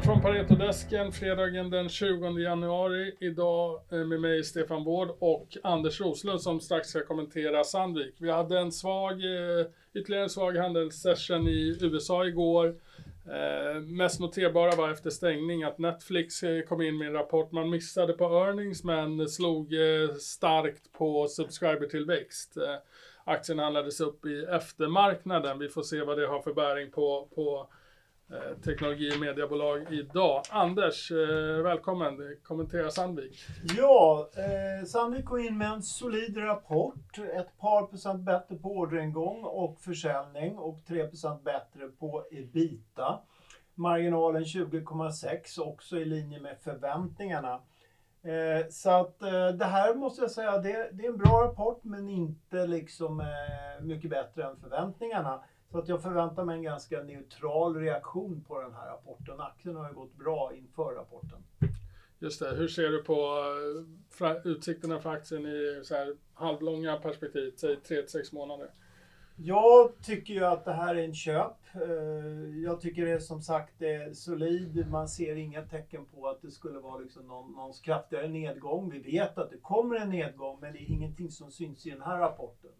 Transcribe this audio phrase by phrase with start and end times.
[0.00, 3.14] från Paretodesken fredagen den 20 januari.
[3.20, 8.14] Idag eh, med mig Stefan Wård och Anders Roslund som strax ska kommentera Sandvik.
[8.18, 12.74] Vi hade en svag, eh, ytterligare en svag handelssession i USA igår.
[13.26, 17.52] Eh, mest noterbara var efter stängning att Netflix eh, kom in med en rapport.
[17.52, 19.74] Man missade på earnings men slog
[20.20, 22.56] starkt på subscribertillväxt.
[22.56, 22.76] Eh,
[23.24, 25.58] aktien handlades upp i eftermarknaden.
[25.58, 27.68] Vi får se vad det har för bäring på, på
[28.32, 30.42] Eh, teknologi och mediebolag idag.
[30.50, 32.36] Anders, eh, välkommen.
[32.42, 33.38] Kommentera Sandvik.
[33.76, 37.18] Ja, eh, Sandvik går in med en solid rapport.
[37.18, 43.18] Ett par procent bättre på orderingång och försäljning och 3 procent bättre på ebita.
[43.74, 47.60] Marginalen 20,6 också i linje med förväntningarna.
[48.22, 51.80] Eh, så att eh, det här måste jag säga, det, det är en bra rapport
[51.84, 55.42] men inte liksom eh, mycket bättre än förväntningarna.
[55.72, 59.40] Så att jag förväntar mig en ganska neutral reaktion på den här rapporten.
[59.40, 61.38] Aktien har ju gått bra inför rapporten.
[62.18, 63.44] Just det, hur ser du på
[64.20, 68.70] eh, utsikterna för aktien i så här halvlånga perspektiv, säg 3-6 månader?
[69.36, 71.56] Jag tycker ju att det här är en köp.
[71.74, 74.90] Eh, Jag tycker det är som sagt det är solid.
[74.90, 78.90] Man ser inga tecken på att det skulle vara liksom någon, någon kraftigare nedgång.
[78.90, 82.02] Vi vet att det kommer en nedgång men det är ingenting som syns i den
[82.02, 82.70] här rapporten.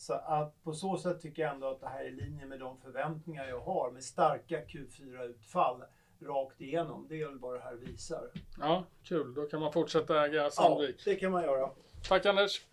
[0.00, 2.60] Så att på så sätt tycker jag ändå att det här är i linje med
[2.60, 5.82] de förväntningar jag har med starka Q4-utfall
[6.20, 7.06] rakt igenom.
[7.08, 8.30] Det är väl vad det här visar.
[8.60, 9.34] Ja, kul.
[9.34, 10.96] Då kan man fortsätta äga Sandvik.
[10.98, 11.70] Ja, det kan man göra.
[12.08, 12.66] Tack Anders.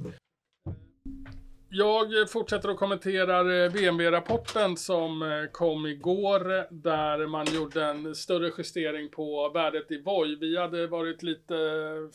[1.77, 8.51] Jag fortsätter att kommentera eh, BMW-rapporten som eh, kom igår där man gjorde en större
[8.57, 10.35] justering på värdet i Voi.
[10.35, 11.55] Vi hade varit lite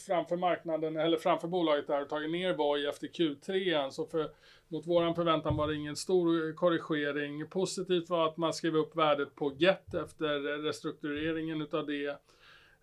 [0.06, 3.91] framför marknaden, eller framför bolaget där och tagit ner Voi efter Q3.
[3.91, 4.30] Så för,
[4.69, 7.47] mot våran förväntan var det ingen stor korrigering.
[7.47, 12.16] Positivt var att man skrev upp värdet på Get efter restruktureringen utav det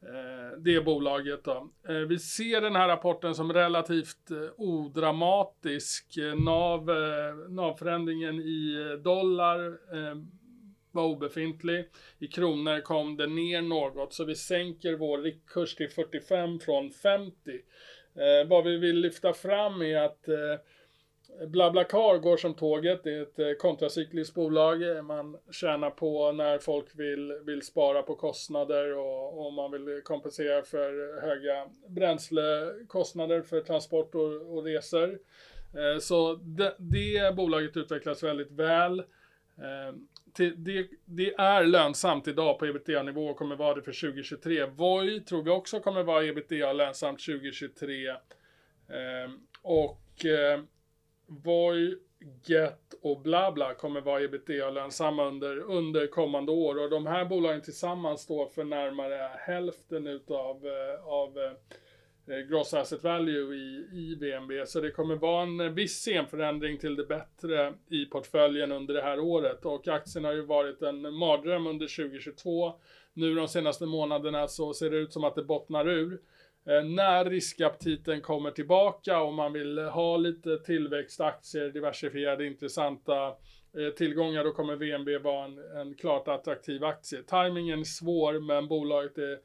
[0.01, 1.43] Eh, det bolaget.
[1.43, 1.69] Då.
[1.87, 6.17] Eh, vi ser den här rapporten som relativt eh, odramatisk.
[6.37, 6.85] NAV,
[7.49, 9.77] NAV-förändringen i dollar
[10.91, 11.85] var obefintlig.
[12.19, 17.33] I kronor kom det ner något, så vi sänker vår riktkurs till 45 från 50.
[18.47, 20.25] Vad vi vill lyfta fram är att
[21.47, 23.03] BlaBlaCar går som tåget.
[23.03, 24.97] Det är ett eh, kontracykliskt bolag.
[24.97, 30.01] Eh, man tjänar på när folk vill, vill spara på kostnader och, och man vill
[30.03, 35.19] kompensera för höga bränslekostnader för transport och, och resor.
[35.77, 39.03] Eh, så det, det bolaget utvecklas väldigt väl.
[40.37, 44.65] Det, det är lönsamt idag på ebitda-nivå och kommer vara det för 2023.
[44.65, 48.15] Voi tror vi också kommer vara ebitda lönsamt 2023.
[49.61, 50.25] Och
[51.29, 51.95] Voi,
[52.45, 56.83] Get och Blabla kommer vara ebitda-lönsamma under, under kommande år.
[56.83, 62.73] Och de här bolagen tillsammans står för närmare hälften utav eh, av eh, eh, gross
[62.73, 64.67] asset value i, i VNB.
[64.67, 69.19] Så det kommer vara en viss scenförändring till det bättre i portföljen under det här
[69.19, 69.65] året.
[69.65, 72.73] Och aktien har ju varit en mardröm under 2022.
[73.13, 76.21] Nu de senaste månaderna så ser det ut som att det bottnar ur.
[76.69, 83.27] Eh, när riskaptiten kommer tillbaka och man vill ha lite tillväxtaktier, diversifierade intressanta
[83.77, 87.23] eh, tillgångar, då kommer VNB vara en, en klart attraktiv aktie.
[87.23, 89.39] Timingen är svår, men bolaget är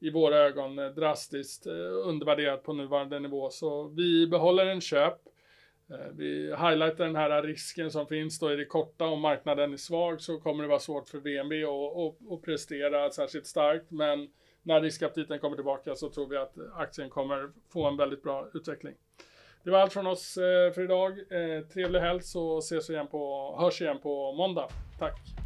[0.00, 1.66] i våra ögon eh, drastiskt
[2.04, 3.50] undervärderat på nuvarande nivå.
[3.50, 5.18] Så vi behåller en köp.
[5.90, 9.04] Eh, vi highlightar den här risken som finns då i det korta.
[9.04, 13.46] Om marknaden är svag så kommer det vara svårt för VNB att, att, prestera särskilt
[13.46, 13.90] starkt.
[13.90, 14.28] Men
[14.62, 18.94] när riskaptiten kommer tillbaka så tror vi att aktien kommer få en väldigt bra utveckling.
[19.64, 21.12] Det var allt från oss eh, för idag.
[21.12, 24.68] Eh, trevlig helg så ses vi igen på, hörs igen på måndag.
[24.98, 25.45] Tack!